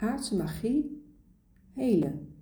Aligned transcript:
Aardse 0.00 0.36
magie, 0.36 1.04
helen. 1.72 2.34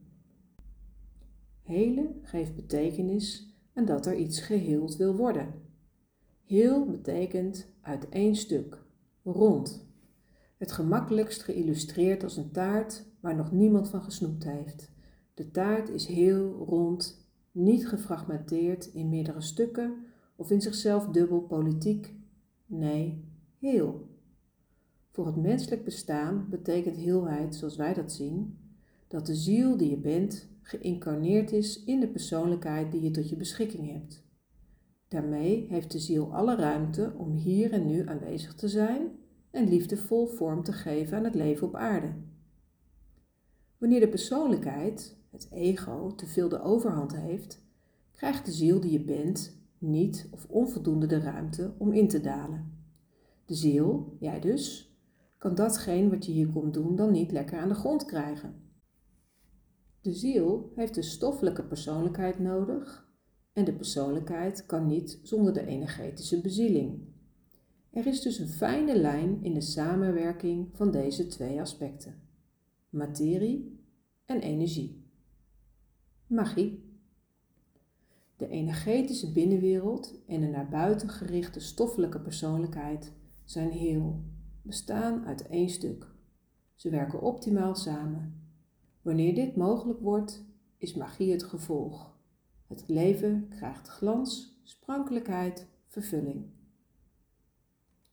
Helen 1.63 2.19
geeft 2.23 2.55
betekenis 2.55 3.57
aan 3.75 3.85
dat 3.85 4.07
er 4.07 4.17
iets 4.17 4.41
geheeld 4.41 4.97
wil 4.97 5.17
worden. 5.17 5.55
Heel 6.45 6.87
betekent 6.87 7.67
uit 7.81 8.09
één 8.09 8.37
stuk, 8.37 8.85
rond. 9.25 9.87
Het 10.57 10.73
gemakkelijkst 10.73 11.43
geïllustreerd 11.43 12.23
als 12.23 12.37
een 12.37 12.51
taart 12.51 13.05
waar 13.21 13.37
nog 13.37 13.53
niemand 13.53 13.89
van 13.89 14.03
gesnoept 14.03 14.45
heeft. 14.45 14.93
De 15.35 15.51
taart 15.51 15.89
is 15.89 16.07
heel 16.07 16.53
rond, 16.53 17.29
niet 17.53 17.89
gefragmenteerd 17.89 18.87
in 18.87 19.09
meerdere 19.09 19.41
stukken 19.41 19.97
of 20.37 20.51
in 20.51 20.61
zichzelf 20.61 21.07
dubbel 21.07 21.41
politiek. 21.41 22.15
Nee, 22.67 23.25
heel. 23.59 24.18
Voor 25.19 25.27
het 25.27 25.37
menselijk 25.37 25.85
bestaan 25.85 26.47
betekent 26.51 26.97
heelheid, 26.97 27.55
zoals 27.55 27.77
wij 27.77 27.95
dat 27.95 28.13
zien, 28.13 28.59
dat 29.09 29.27
de 29.27 29.35
ziel 29.35 29.77
die 29.77 29.91
je 29.91 29.97
bent 29.97 30.49
geïncarneerd 30.63 31.53
is 31.53 31.85
in 31.85 32.01
de 32.01 32.09
persoonlijkheid 32.09 32.93
die 32.93 33.03
je 33.03 33.11
tot 33.11 33.29
je 33.29 33.37
beschikking 33.37 33.93
hebt. 33.93 34.25
Daarmee 35.09 35.67
heeft 35.69 35.93
de 35.93 35.99
ziel 35.99 36.35
alle 36.35 36.57
ruimte 36.57 37.13
om 37.17 37.33
hier 37.33 37.73
en 37.73 37.87
nu 37.87 38.09
aanwezig 38.09 38.55
te 38.55 38.69
zijn 38.69 39.09
en 39.51 39.69
liefdevol 39.69 40.27
vorm 40.27 40.63
te 40.63 40.73
geven 40.73 41.17
aan 41.17 41.25
het 41.25 41.35
leven 41.35 41.67
op 41.67 41.75
aarde. 41.75 42.15
Wanneer 43.79 44.01
de 44.01 44.09
persoonlijkheid, 44.09 45.17
het 45.31 45.49
ego, 45.51 46.15
te 46.15 46.27
veel 46.27 46.49
de 46.49 46.63
overhand 46.63 47.17
heeft, 47.17 47.65
krijgt 48.13 48.47
de 48.47 48.53
ziel 48.53 48.81
die 48.81 48.93
je 48.93 49.05
bent 49.05 49.57
niet 49.79 50.29
of 50.31 50.47
onvoldoende 50.49 51.07
de 51.07 51.21
ruimte 51.21 51.75
om 51.79 51.93
in 51.93 52.09
te 52.09 52.21
dalen. 52.21 52.73
De 53.45 53.55
ziel, 53.55 54.17
jij 54.19 54.41
dus, 54.41 54.88
kan 55.39 55.55
datgene 55.55 56.09
wat 56.09 56.27
je 56.27 56.33
hier 56.33 56.49
komt 56.49 56.75
doen 56.75 56.97
dan 56.97 57.11
niet 57.11 57.33
lekker 57.33 57.59
aan 57.59 57.69
de 57.69 57.75
grond 57.75 58.05
krijgen. 58.05 58.55
De 60.01 60.13
ziel 60.13 60.73
heeft 60.75 60.95
de 60.95 61.03
stoffelijke 61.03 61.65
persoonlijkheid 61.65 62.39
nodig 62.39 63.09
en 63.53 63.65
de 63.65 63.73
persoonlijkheid 63.73 64.67
kan 64.67 64.87
niet 64.87 65.21
zonder 65.23 65.53
de 65.53 65.67
energetische 65.67 66.41
bezieling. 66.41 67.07
Er 67.91 68.07
is 68.07 68.23
dus 68.23 68.39
een 68.39 68.49
fijne 68.49 68.99
lijn 68.99 69.43
in 69.43 69.55
de 69.55 69.61
samenwerking 69.61 70.69
van 70.73 70.91
deze 70.91 71.27
twee 71.27 71.61
aspecten: 71.61 72.15
materie 72.89 73.81
en 74.25 74.41
energie. 74.41 75.07
Magie. 76.27 76.87
De 78.37 78.49
energetische 78.49 79.33
binnenwereld 79.33 80.15
en 80.27 80.41
de 80.41 80.47
naar 80.47 80.69
buiten 80.69 81.09
gerichte 81.09 81.61
stoffelijke 81.61 82.21
persoonlijkheid 82.21 83.13
zijn 83.45 83.71
heel, 83.71 84.23
bestaan 84.69 85.27
uit 85.27 85.47
één 85.47 85.69
stuk. 85.69 86.07
Ze 86.75 86.91
werken 86.91 87.21
optimaal 87.21 87.75
samen. 87.75 88.51
Wanneer 89.03 89.35
dit 89.35 89.57
mogelijk 89.57 90.01
wordt, 90.01 90.45
is 90.77 90.95
magie 90.95 91.33
het 91.33 91.43
gevolg. 91.43 92.17
Het 92.67 92.85
leven 92.87 93.49
krijgt 93.49 93.89
glans, 93.89 94.61
sprankelijkheid, 94.63 95.67
vervulling. 95.87 96.45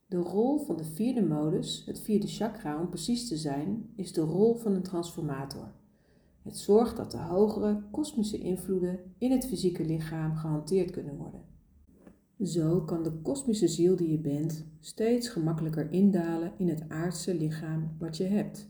De 0.06 0.18
rol 0.18 0.58
van 0.58 0.78
de 0.78 0.84
vierde 0.84 1.26
modus, 1.26 1.86
het 1.86 2.00
vierde 2.00 2.28
chakra 2.28 2.80
om 2.80 2.90
precies 2.90 3.28
te 3.28 3.38
zijn, 3.38 3.90
is 3.96 4.14
de 4.14 4.22
rol 4.22 4.56
van 4.56 4.74
een 4.74 4.84
transformator. 4.84 5.74
Het 6.42 6.58
zorgt 6.58 6.98
dat 6.98 7.12
de 7.12 7.18
hogere 7.18 7.84
kosmische 7.92 8.38
invloeden 8.38 9.16
in 9.18 9.32
het 9.32 9.48
fysieke 9.48 9.86
lichaam 9.86 10.36
gehanteerd 10.36 10.92
kunnen 10.92 11.16
worden. 11.16 11.55
Zo 12.44 12.82
kan 12.82 13.04
de 13.04 13.12
kosmische 13.12 13.68
ziel 13.68 13.96
die 13.96 14.10
je 14.10 14.20
bent 14.20 14.66
steeds 14.80 15.30
gemakkelijker 15.30 15.92
indalen 15.92 16.52
in 16.58 16.70
het 16.70 16.84
aardse 16.88 17.36
lichaam 17.36 17.92
wat 18.00 18.18
je 18.18 18.24
hebt. 18.24 18.70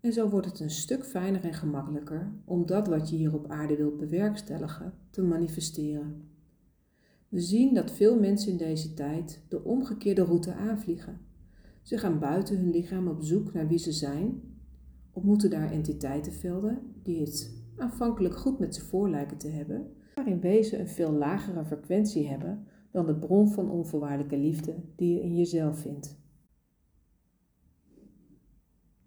En 0.00 0.12
zo 0.12 0.28
wordt 0.28 0.46
het 0.46 0.60
een 0.60 0.70
stuk 0.70 1.04
fijner 1.04 1.44
en 1.44 1.54
gemakkelijker 1.54 2.32
om 2.44 2.66
dat 2.66 2.86
wat 2.86 3.10
je 3.10 3.16
hier 3.16 3.34
op 3.34 3.50
aarde 3.50 3.76
wilt 3.76 3.96
bewerkstelligen 3.96 4.94
te 5.10 5.22
manifesteren. 5.22 6.28
We 7.28 7.40
zien 7.40 7.74
dat 7.74 7.90
veel 7.90 8.18
mensen 8.18 8.50
in 8.50 8.56
deze 8.56 8.94
tijd 8.94 9.42
de 9.48 9.64
omgekeerde 9.64 10.24
route 10.24 10.52
aanvliegen. 10.52 11.20
Ze 11.82 11.98
gaan 11.98 12.18
buiten 12.18 12.56
hun 12.56 12.70
lichaam 12.70 13.08
op 13.08 13.22
zoek 13.22 13.52
naar 13.52 13.68
wie 13.68 13.78
ze 13.78 13.92
zijn, 13.92 14.42
ontmoeten 15.12 15.50
daar 15.50 15.72
entiteitenvelden 15.72 16.78
die 17.02 17.20
het 17.20 17.62
aanvankelijk 17.76 18.36
goed 18.36 18.58
met 18.58 18.74
ze 18.74 18.84
voor 18.84 19.10
lijken 19.10 19.38
te 19.38 19.48
hebben, 19.48 19.92
maar 20.14 20.28
in 20.28 20.40
wezen 20.40 20.80
een 20.80 20.88
veel 20.88 21.12
lagere 21.12 21.64
frequentie 21.64 22.28
hebben 22.28 22.66
dan 22.90 23.06
de 23.06 23.14
bron 23.14 23.48
van 23.48 23.70
onvoorwaardelijke 23.70 24.36
liefde 24.36 24.74
die 24.96 25.14
je 25.14 25.22
in 25.22 25.36
jezelf 25.36 25.78
vindt. 25.78 26.16